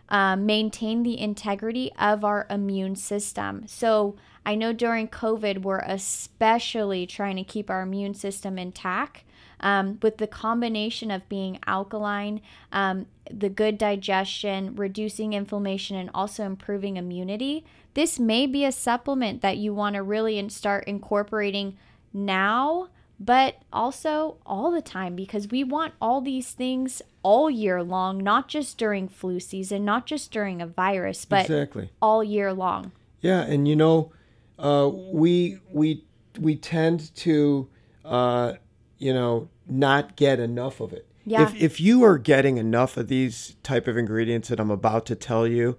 um, 0.08 0.46
maintain 0.46 1.02
the 1.02 1.18
integrity 1.18 1.90
of 1.98 2.24
our 2.24 2.46
immune 2.50 2.96
system. 2.96 3.64
So 3.66 4.16
I 4.44 4.54
know 4.54 4.72
during 4.72 5.08
COVID, 5.08 5.62
we're 5.62 5.78
especially 5.80 7.06
trying 7.06 7.36
to 7.36 7.44
keep 7.44 7.70
our 7.70 7.82
immune 7.82 8.14
system 8.14 8.58
intact. 8.58 9.24
Um, 9.60 10.00
with 10.02 10.18
the 10.18 10.26
combination 10.26 11.12
of 11.12 11.28
being 11.28 11.60
alkaline, 11.68 12.40
um, 12.72 13.06
the 13.30 13.48
good 13.48 13.78
digestion, 13.78 14.74
reducing 14.74 15.34
inflammation, 15.34 15.96
and 15.96 16.10
also 16.12 16.44
improving 16.44 16.96
immunity, 16.96 17.64
this 17.94 18.18
may 18.18 18.46
be 18.46 18.64
a 18.64 18.72
supplement 18.72 19.42
that 19.42 19.58
you 19.58 19.74
want 19.74 19.94
to 19.94 20.02
really 20.02 20.48
start 20.48 20.84
incorporating 20.84 21.76
now, 22.12 22.88
but 23.20 23.56
also 23.72 24.38
all 24.46 24.70
the 24.70 24.82
time 24.82 25.14
because 25.14 25.48
we 25.48 25.62
want 25.62 25.94
all 26.00 26.20
these 26.20 26.52
things 26.52 27.02
all 27.22 27.50
year 27.50 27.82
long, 27.82 28.18
not 28.18 28.48
just 28.48 28.78
during 28.78 29.08
flu 29.08 29.38
season, 29.38 29.84
not 29.84 30.06
just 30.06 30.32
during 30.32 30.60
a 30.60 30.66
virus, 30.66 31.24
but 31.24 31.42
exactly. 31.42 31.90
all 32.00 32.24
year 32.24 32.52
long. 32.52 32.92
Yeah, 33.20 33.42
and 33.42 33.68
you 33.68 33.76
know, 33.76 34.12
uh, 34.58 34.90
we 34.92 35.58
we 35.70 36.04
we 36.40 36.56
tend 36.56 37.14
to, 37.16 37.68
uh, 38.04 38.54
you 38.98 39.12
know, 39.12 39.48
not 39.68 40.16
get 40.16 40.40
enough 40.40 40.80
of 40.80 40.92
it. 40.92 41.06
Yeah. 41.24 41.42
If 41.42 41.54
if 41.54 41.80
you 41.80 42.02
are 42.02 42.18
getting 42.18 42.58
enough 42.58 42.96
of 42.96 43.08
these 43.08 43.56
type 43.62 43.86
of 43.86 43.96
ingredients 43.96 44.48
that 44.48 44.58
I'm 44.58 44.70
about 44.70 45.06
to 45.06 45.14
tell 45.14 45.46
you, 45.46 45.78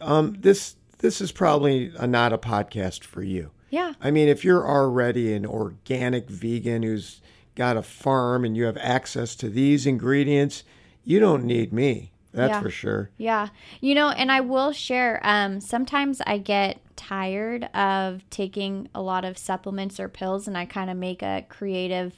um, 0.00 0.36
this 0.38 0.76
this 1.04 1.20
is 1.20 1.30
probably 1.32 1.92
a, 1.98 2.06
not 2.06 2.32
a 2.32 2.38
podcast 2.38 3.04
for 3.04 3.22
you. 3.22 3.50
Yeah. 3.68 3.92
I 4.00 4.10
mean, 4.10 4.26
if 4.28 4.42
you're 4.42 4.66
already 4.66 5.34
an 5.34 5.44
organic 5.44 6.30
vegan 6.30 6.82
who's 6.82 7.20
got 7.54 7.76
a 7.76 7.82
farm 7.82 8.42
and 8.44 8.56
you 8.56 8.64
have 8.64 8.78
access 8.78 9.34
to 9.36 9.50
these 9.50 9.86
ingredients, 9.86 10.64
you 11.04 11.20
don't 11.20 11.44
need 11.44 11.74
me. 11.74 12.10
That's 12.32 12.52
Yeah. 12.52 12.60
for 12.62 12.70
sure. 12.70 13.10
Yeah. 13.18 13.48
You 13.82 13.94
know, 13.94 14.08
and 14.08 14.32
I 14.32 14.40
will 14.40 14.72
share 14.72 15.20
um 15.22 15.60
sometimes 15.60 16.22
I 16.26 16.38
get 16.38 16.80
tired 16.96 17.64
of 17.74 18.22
taking 18.30 18.88
a 18.94 19.02
lot 19.02 19.26
of 19.26 19.36
supplements 19.36 20.00
or 20.00 20.08
pills 20.08 20.48
and 20.48 20.56
I 20.56 20.64
kind 20.64 20.88
of 20.88 20.96
make 20.96 21.22
a 21.22 21.44
creative 21.50 22.14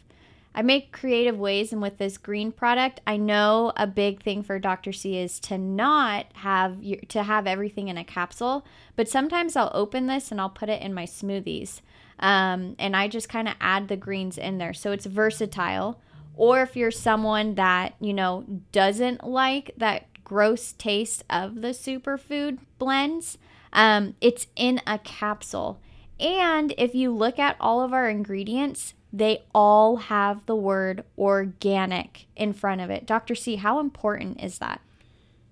I 0.57 0.63
make 0.63 0.91
creative 0.91 1.39
ways 1.39 1.71
and 1.71 1.83
with 1.83 1.99
this 1.99 2.17
green 2.17 2.51
product, 2.51 3.03
I 3.07 3.19
know 3.19 3.75
a 3.77 3.87
big 3.87 4.23
thing 4.23 4.43
for 4.43 4.59
Dr. 4.59 4.91
C 4.91 5.19
is 5.19 5.39
to 5.41 5.59
not 5.59 6.27
have 6.37 6.83
your, 6.83 6.99
to 7.09 7.23
have 7.23 7.47
everything 7.47 7.89
in 7.89 7.99
a 7.99 8.05
capsule, 8.05 8.65
but 8.97 9.07
sometimes 9.07 9.55
I'll 9.55 9.71
open 9.75 10.07
this 10.07 10.31
and 10.31 10.41
I'll 10.41 10.49
put 10.49 10.71
it 10.71 10.81
in 10.81 10.95
my 10.95 11.05
smoothies. 11.05 11.83
Um, 12.19 12.75
and 12.79 12.97
I 12.97 13.07
just 13.07 13.29
kind 13.29 13.49
of 13.49 13.55
add 13.61 13.89
the 13.89 13.99
greens 13.99 14.39
in 14.39 14.57
there. 14.57 14.73
So 14.73 14.93
it's 14.93 15.05
versatile. 15.05 16.01
Or 16.37 16.63
if 16.63 16.75
you're 16.75 16.91
someone 16.91 17.57
that, 17.57 17.95
you 18.01 18.15
know, 18.15 18.47
doesn't 18.73 19.25
like 19.25 19.73
that 19.77 20.07
gross 20.25 20.73
taste 20.73 21.23
of 21.29 21.61
the 21.61 21.69
superfood 21.69 22.59
blends, 22.79 23.37
um, 23.75 24.15
it's 24.23 24.47
in 24.57 24.81
a 24.87 24.99
capsule. 24.99 25.81
And 26.19 26.73
if 26.79 26.95
you 26.95 27.11
look 27.15 27.39
at 27.39 27.57
all 27.61 27.83
of 27.83 27.93
our 27.93 28.09
ingredients, 28.09 28.95
they 29.17 29.43
all 29.55 29.97
have 29.97 30.45
the 30.45 30.55
word 30.55 31.03
organic 31.17 32.27
in 32.37 32.53
front 32.53 32.83
of 32.83 32.91
it. 32.91 33.07
Dr. 33.07 33.35
C, 33.35 33.57
how 33.57 33.81
important 33.81 34.43
is 34.43 34.59
that? 34.59 34.83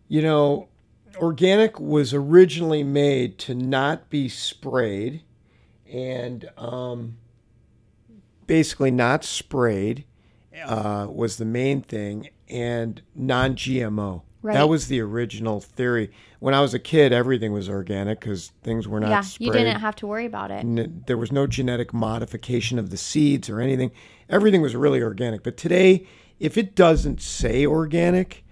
You 0.06 0.20
know, 0.20 0.68
organic 1.16 1.80
was 1.80 2.12
originally 2.12 2.84
made 2.84 3.38
to 3.38 3.54
not 3.54 4.10
be 4.10 4.28
sprayed 4.28 5.22
and 5.90 6.50
um, 6.58 7.16
basically 8.46 8.90
not 8.90 9.24
sprayed 9.24 10.04
uh, 10.66 11.06
was 11.08 11.38
the 11.38 11.46
main 11.46 11.80
thing 11.80 12.28
and 12.48 13.00
non 13.14 13.56
GMO. 13.56 14.22
Right. 14.44 14.52
That 14.52 14.68
was 14.68 14.88
the 14.88 15.00
original 15.00 15.58
theory. 15.62 16.10
When 16.38 16.52
I 16.52 16.60
was 16.60 16.74
a 16.74 16.78
kid, 16.78 17.14
everything 17.14 17.54
was 17.54 17.66
organic 17.66 18.20
because 18.20 18.52
things 18.62 18.86
were 18.86 19.00
not 19.00 19.08
yeah, 19.08 19.22
sprayed. 19.22 19.46
you 19.46 19.52
didn't 19.54 19.80
have 19.80 19.96
to 19.96 20.06
worry 20.06 20.26
about 20.26 20.50
it. 20.50 20.58
N- 20.58 21.02
there 21.06 21.16
was 21.16 21.32
no 21.32 21.46
genetic 21.46 21.94
modification 21.94 22.78
of 22.78 22.90
the 22.90 22.98
seeds 22.98 23.48
or 23.48 23.58
anything. 23.58 23.90
Everything 24.28 24.60
was 24.60 24.76
really 24.76 25.02
organic. 25.02 25.42
But 25.42 25.56
today, 25.56 26.06
if 26.38 26.58
it 26.58 26.74
doesn't 26.74 27.22
say 27.22 27.64
organic, 27.64 28.44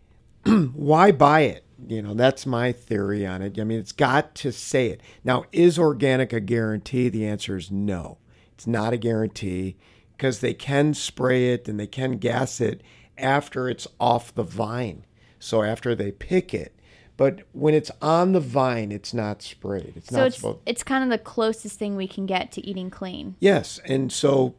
why 0.74 1.10
buy 1.10 1.40
it? 1.40 1.64
You 1.88 2.02
know, 2.02 2.12
that's 2.12 2.44
my 2.44 2.70
theory 2.70 3.26
on 3.26 3.40
it. 3.40 3.58
I 3.58 3.64
mean, 3.64 3.78
it's 3.78 3.92
got 3.92 4.34
to 4.34 4.52
say 4.52 4.88
it. 4.88 5.00
Now, 5.24 5.44
is 5.52 5.78
organic 5.78 6.34
a 6.34 6.40
guarantee? 6.40 7.08
The 7.08 7.26
answer 7.26 7.56
is 7.56 7.70
no. 7.70 8.18
It's 8.52 8.66
not 8.66 8.92
a 8.92 8.98
guarantee 8.98 9.78
because 10.18 10.40
they 10.40 10.52
can 10.52 10.92
spray 10.92 11.54
it 11.54 11.66
and 11.66 11.80
they 11.80 11.86
can 11.86 12.18
gas 12.18 12.60
it 12.60 12.82
after 13.16 13.70
it's 13.70 13.86
off 13.98 14.34
the 14.34 14.42
vine. 14.42 15.06
So 15.40 15.62
after 15.64 15.94
they 15.96 16.12
pick 16.12 16.54
it. 16.54 16.74
But 17.16 17.40
when 17.52 17.74
it's 17.74 17.90
on 18.00 18.32
the 18.32 18.40
vine, 18.40 18.92
it's 18.92 19.12
not 19.12 19.42
sprayed. 19.42 19.94
It's 19.96 20.08
So 20.10 20.18
not 20.18 20.26
it's 20.28 20.36
supposed. 20.36 20.58
it's 20.64 20.82
kind 20.82 21.02
of 21.04 21.10
the 21.10 21.18
closest 21.22 21.78
thing 21.78 21.96
we 21.96 22.06
can 22.06 22.24
get 22.24 22.50
to 22.52 22.66
eating 22.66 22.88
clean. 22.88 23.34
Yes, 23.40 23.78
and 23.84 24.10
so 24.12 24.54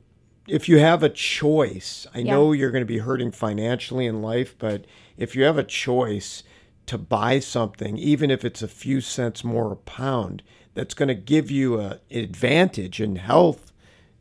if 0.47 0.67
you 0.69 0.77
have 0.79 1.01
a 1.01 1.09
choice, 1.09 2.05
I 2.13 2.19
Yeah. 2.19 2.33
know 2.33 2.51
you're 2.51 2.69
going 2.71 2.83
to 2.83 2.85
be 2.85 3.00
hurting 3.00 3.31
financially 3.31 4.05
in 4.05 4.21
life, 4.21 4.55
but 4.59 4.85
if 5.17 5.35
you 5.35 5.43
have 5.43 5.57
a 5.57 5.63
choice 5.63 6.43
to 6.88 6.97
buy 6.97 7.39
something, 7.39 7.97
even 7.97 8.29
if 8.29 8.43
it's 8.45 8.61
a 8.61 8.67
few 8.67 9.01
cents 9.01 9.43
more 9.43 9.71
a 9.71 9.75
pound, 9.77 10.43
that's 10.73 10.93
going 10.93 11.07
to 11.07 11.15
give 11.15 11.50
you 11.50 11.79
a 11.79 12.00
advantage 12.11 13.00
in 13.01 13.15
health, 13.17 13.71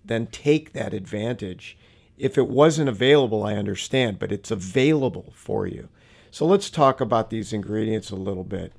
then 0.05 0.27
take 0.27 0.73
that 0.73 0.95
advantage. 0.95 1.77
If 2.17 2.37
it 2.39 2.49
wasn't 2.49 2.89
available, 2.89 3.45
I 3.45 3.55
understand, 3.55 4.19
but 4.19 4.33
it's 4.33 4.51
available 4.51 5.33
for 5.35 5.67
you. 5.67 5.89
So 6.31 6.47
let's 6.47 6.71
talk 6.71 7.01
about 7.01 7.31
these 7.31 7.53
ingredients 7.53 8.11
a 8.11 8.17
little 8.17 8.45
bit. 8.45 8.73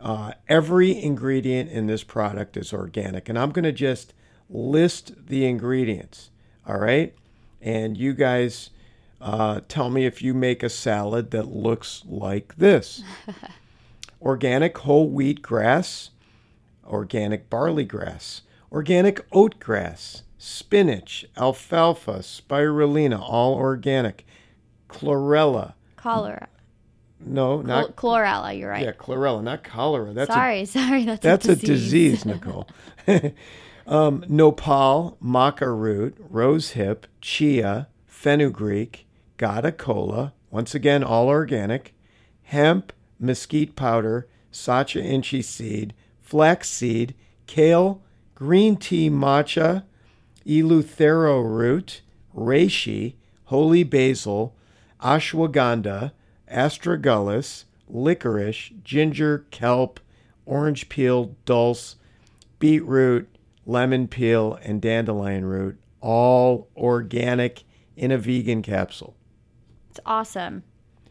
Uh, 0.00 0.32
every 0.48 1.02
ingredient 1.02 1.70
in 1.70 1.86
this 1.86 2.02
product 2.02 2.56
is 2.56 2.72
organic, 2.72 3.28
and 3.28 3.38
I'm 3.38 3.50
going 3.50 3.64
to 3.64 3.72
just 3.72 4.14
list 4.48 5.12
the 5.26 5.46
ingredients. 5.46 6.30
All 6.66 6.78
right, 6.78 7.14
and 7.60 7.96
you 7.96 8.12
guys 8.12 8.70
uh, 9.20 9.60
tell 9.68 9.90
me 9.90 10.04
if 10.04 10.20
you 10.22 10.34
make 10.34 10.62
a 10.62 10.68
salad 10.68 11.30
that 11.30 11.46
looks 11.46 12.02
like 12.06 12.56
this: 12.56 13.02
organic 14.22 14.78
whole 14.78 15.08
wheat 15.08 15.42
grass, 15.42 16.10
organic 16.84 17.48
barley 17.48 17.84
grass, 17.84 18.42
organic 18.70 19.24
oat 19.32 19.58
grass, 19.60 20.22
spinach, 20.38 21.24
alfalfa, 21.36 22.18
spirulina, 22.18 23.18
all 23.18 23.54
organic, 23.54 24.26
chlorella. 24.88 25.74
Cholera. 25.96 26.48
No, 27.18 27.62
not 27.62 27.88
Chl- 27.88 27.94
chlorella, 27.94 28.58
you're 28.58 28.70
right. 28.70 28.82
yeah, 28.84 28.92
chlorella, 28.92 29.42
not 29.42 29.64
cholera. 29.64 30.12
That's 30.12 30.30
a 30.30 30.32
sorry, 30.32 30.64
sorry. 30.66 31.04
That's, 31.04 31.22
that's 31.22 31.48
a 31.48 31.52
a 31.52 31.56
disease. 31.56 32.22
disease, 32.22 32.24
Nicole. 32.26 32.68
um, 33.86 34.24
nopal, 34.28 35.16
maca 35.22 35.66
root, 35.76 36.16
rosehip, 36.32 37.04
chia, 37.20 37.88
fenugreek, 38.06 39.06
gotu 39.38 39.76
kola, 39.76 40.32
once 40.50 40.74
again, 40.74 41.02
all 41.02 41.28
organic, 41.28 41.94
hemp, 42.44 42.92
mesquite 43.18 43.76
powder, 43.76 44.28
sacha 44.50 45.02
inchi 45.02 45.42
seed, 45.42 45.94
flax 46.20 46.68
seed, 46.68 47.14
kale, 47.46 48.02
green 48.34 48.76
tea 48.76 49.08
matcha, 49.10 49.84
eleuthero 50.46 51.42
root, 51.42 52.02
reishi, 52.34 53.14
holy 53.44 53.82
basil, 53.82 54.54
ashwagandha, 55.02 56.12
astragalus, 56.50 57.64
licorice, 57.88 58.72
ginger, 58.82 59.46
kelp, 59.50 60.00
orange 60.44 60.88
peel, 60.88 61.36
dulse, 61.44 61.96
beetroot, 62.58 63.28
lemon 63.64 64.08
peel, 64.08 64.58
and 64.62 64.80
dandelion 64.80 65.44
root, 65.44 65.78
all 66.00 66.68
organic 66.76 67.64
in 67.96 68.10
a 68.10 68.18
vegan 68.18 68.62
capsule. 68.62 69.14
It's 69.90 70.00
awesome. 70.06 70.62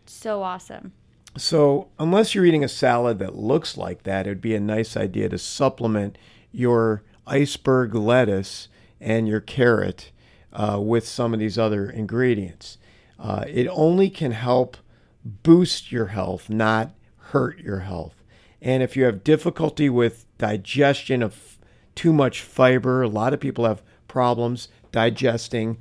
So 0.05 0.43
awesome. 0.43 0.93
So, 1.37 1.89
unless 1.99 2.33
you're 2.33 2.45
eating 2.45 2.63
a 2.63 2.69
salad 2.69 3.19
that 3.19 3.35
looks 3.35 3.75
like 3.75 4.03
that, 4.03 4.25
it 4.25 4.29
would 4.29 4.41
be 4.41 4.55
a 4.55 4.59
nice 4.59 4.95
idea 4.95 5.27
to 5.27 5.37
supplement 5.37 6.17
your 6.53 7.03
iceberg 7.27 7.93
lettuce 7.93 8.69
and 9.01 9.27
your 9.27 9.41
carrot 9.41 10.11
uh, 10.53 10.79
with 10.79 11.05
some 11.05 11.33
of 11.33 11.39
these 11.39 11.57
other 11.57 11.89
ingredients. 11.89 12.77
Uh, 13.19 13.43
it 13.47 13.67
only 13.67 14.09
can 14.09 14.31
help 14.31 14.77
boost 15.25 15.91
your 15.91 16.07
health, 16.07 16.49
not 16.49 16.91
hurt 17.17 17.59
your 17.59 17.79
health. 17.79 18.23
And 18.61 18.81
if 18.83 18.95
you 18.95 19.03
have 19.05 19.23
difficulty 19.23 19.89
with 19.89 20.25
digestion 20.37 21.23
of 21.23 21.57
too 21.95 22.13
much 22.13 22.41
fiber, 22.41 23.01
a 23.01 23.07
lot 23.07 23.33
of 23.33 23.39
people 23.39 23.65
have 23.65 23.83
problems 24.07 24.69
digesting 24.91 25.77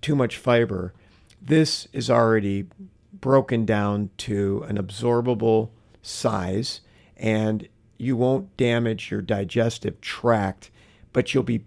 too 0.00 0.16
much 0.16 0.36
fiber. 0.36 0.94
This 1.40 1.86
is 1.92 2.10
already 2.10 2.66
broken 3.12 3.64
down 3.64 4.10
to 4.18 4.64
an 4.68 4.76
absorbable 4.76 5.70
size, 6.02 6.80
and 7.16 7.68
you 7.98 8.16
won't 8.16 8.56
damage 8.56 9.10
your 9.10 9.22
digestive 9.22 10.00
tract, 10.00 10.70
but 11.12 11.32
you'll 11.32 11.42
be 11.42 11.64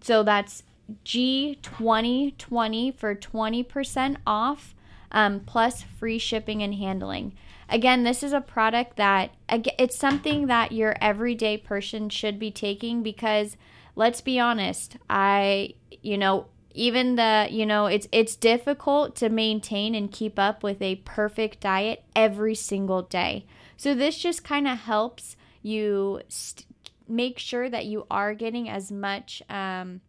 So 0.00 0.22
that's 0.22 0.62
G2020 1.04 2.94
for 2.94 3.14
20% 3.14 4.16
off 4.26 4.74
um, 5.12 5.40
plus 5.40 5.82
free 5.82 6.18
shipping 6.18 6.62
and 6.62 6.74
handling. 6.74 7.34
Again, 7.68 8.04
this 8.04 8.22
is 8.22 8.32
a 8.32 8.40
product 8.40 8.96
that 8.96 9.34
it's 9.48 9.98
something 9.98 10.46
that 10.46 10.72
your 10.72 10.94
everyday 11.00 11.56
person 11.56 12.08
should 12.08 12.38
be 12.38 12.50
taking 12.50 13.02
because 13.02 13.56
let's 13.96 14.20
be 14.20 14.38
honest, 14.38 14.96
I, 15.10 15.74
you 16.02 16.16
know, 16.16 16.46
even 16.74 17.16
the, 17.16 17.48
you 17.50 17.66
know, 17.66 17.86
it's 17.86 18.06
it's 18.12 18.36
difficult 18.36 19.16
to 19.16 19.30
maintain 19.30 19.94
and 19.94 20.12
keep 20.12 20.38
up 20.38 20.62
with 20.62 20.80
a 20.82 20.96
perfect 20.96 21.60
diet 21.60 22.04
every 22.14 22.54
single 22.54 23.02
day. 23.02 23.46
So 23.76 23.94
this 23.94 24.18
just 24.18 24.44
kind 24.44 24.68
of 24.68 24.78
helps 24.78 25.36
you 25.62 26.20
st- 26.28 26.66
make 27.08 27.38
sure 27.38 27.68
that 27.68 27.86
you 27.86 28.06
are 28.10 28.34
getting 28.34 28.68
as 28.68 28.92
much 28.92 29.42
um, 29.48 30.02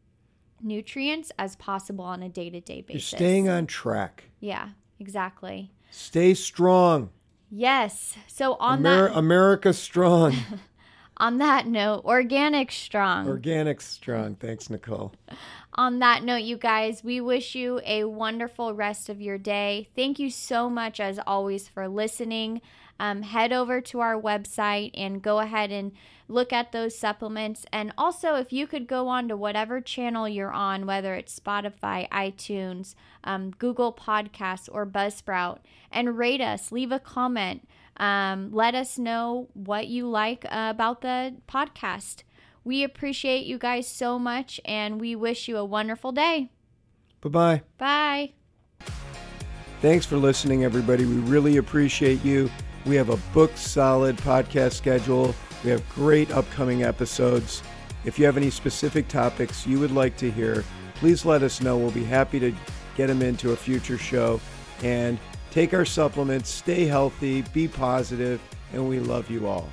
nutrients 0.61 1.31
as 1.39 1.55
possible 1.55 2.05
on 2.05 2.21
a 2.21 2.29
day 2.29 2.49
to 2.49 2.59
day 2.59 2.81
basis. 2.81 3.11
You're 3.11 3.17
basis. 3.17 3.27
staying 3.27 3.49
on 3.49 3.65
track. 3.65 4.25
Yeah, 4.39 4.69
exactly. 4.99 5.71
Stay 5.91 6.33
strong. 6.33 7.09
Yes. 7.49 8.15
So 8.27 8.55
on 8.55 8.79
Amer- 8.79 9.09
that 9.09 9.17
America 9.17 9.73
strong. 9.73 10.35
on 11.17 11.37
that 11.37 11.65
note, 11.67 12.03
organic 12.05 12.71
strong. 12.71 13.27
Organic 13.27 13.81
strong. 13.81 14.35
Thanks, 14.35 14.69
Nicole. 14.69 15.13
on 15.73 15.99
that 15.99 16.23
note, 16.23 16.43
you 16.43 16.57
guys, 16.57 17.03
we 17.03 17.21
wish 17.21 17.55
you 17.55 17.79
a 17.85 18.03
wonderful 18.03 18.73
rest 18.73 19.09
of 19.09 19.21
your 19.21 19.37
day. 19.37 19.89
Thank 19.95 20.19
you 20.19 20.29
so 20.29 20.69
much, 20.69 20.99
as 20.99 21.19
always, 21.25 21.67
for 21.67 21.87
listening. 21.87 22.61
Um, 22.99 23.21
head 23.21 23.53
over 23.53 23.79
to 23.81 23.99
our 23.99 24.19
website 24.19 24.91
and 24.93 25.21
go 25.21 25.39
ahead 25.39 25.71
and 25.71 25.91
look 26.27 26.51
at 26.51 26.71
those 26.71 26.97
supplements. 26.97 27.65
And 27.71 27.93
also, 27.97 28.35
if 28.35 28.51
you 28.51 28.67
could 28.67 28.87
go 28.87 29.07
on 29.07 29.27
to 29.27 29.37
whatever 29.37 29.81
channel 29.81 30.27
you're 30.27 30.51
on, 30.51 30.85
whether 30.85 31.13
it's 31.15 31.39
Spotify, 31.39 32.09
iTunes, 32.09 32.95
um, 33.23 33.51
Google 33.51 33.93
Podcasts, 33.93 34.69
or 34.71 34.85
Buzzsprout, 34.85 35.59
and 35.91 36.17
rate 36.17 36.41
us, 36.41 36.71
leave 36.71 36.91
a 36.91 36.99
comment. 36.99 37.67
Um, 37.97 38.51
let 38.51 38.75
us 38.75 38.97
know 38.97 39.49
what 39.53 39.87
you 39.87 40.07
like 40.07 40.45
uh, 40.45 40.67
about 40.69 41.01
the 41.01 41.35
podcast. 41.47 42.23
We 42.63 42.83
appreciate 42.83 43.45
you 43.45 43.57
guys 43.57 43.87
so 43.87 44.19
much 44.19 44.59
and 44.65 44.99
we 44.99 45.15
wish 45.15 45.47
you 45.47 45.57
a 45.57 45.63
wonderful 45.63 46.11
day. 46.11 46.49
Bye 47.21 47.29
bye. 47.29 47.61
Bye. 47.77 48.33
Thanks 49.81 50.05
for 50.05 50.17
listening, 50.17 50.63
everybody. 50.63 51.05
We 51.05 51.15
really 51.15 51.57
appreciate 51.57 52.23
you. 52.25 52.49
We 52.87 52.95
have 52.95 53.09
a 53.09 53.17
book 53.33 53.51
solid 53.57 54.15
podcast 54.15 54.71
schedule. 54.71 55.35
We 55.65 55.71
have 55.71 55.87
great 55.89 56.31
upcoming 56.31 56.83
episodes. 56.83 57.61
If 58.05 58.17
you 58.17 58.25
have 58.25 58.37
any 58.37 58.49
specific 58.49 59.09
topics 59.09 59.67
you 59.67 59.77
would 59.81 59.91
like 59.91 60.15
to 60.17 60.31
hear, 60.31 60.63
please 60.95 61.25
let 61.25 61.43
us 61.43 61.59
know. 61.59 61.77
We'll 61.77 61.91
be 61.91 62.05
happy 62.05 62.39
to 62.39 62.55
get 62.95 63.07
them 63.07 63.21
into 63.21 63.51
a 63.51 63.57
future 63.57 63.97
show. 63.97 64.39
And 64.83 65.19
take 65.51 65.73
our 65.73 65.83
supplements, 65.83 66.49
stay 66.49 66.85
healthy, 66.85 67.41
be 67.53 67.67
positive, 67.67 68.39
and 68.71 68.87
we 68.87 68.99
love 69.01 69.29
you 69.29 69.47
all. 69.47 69.67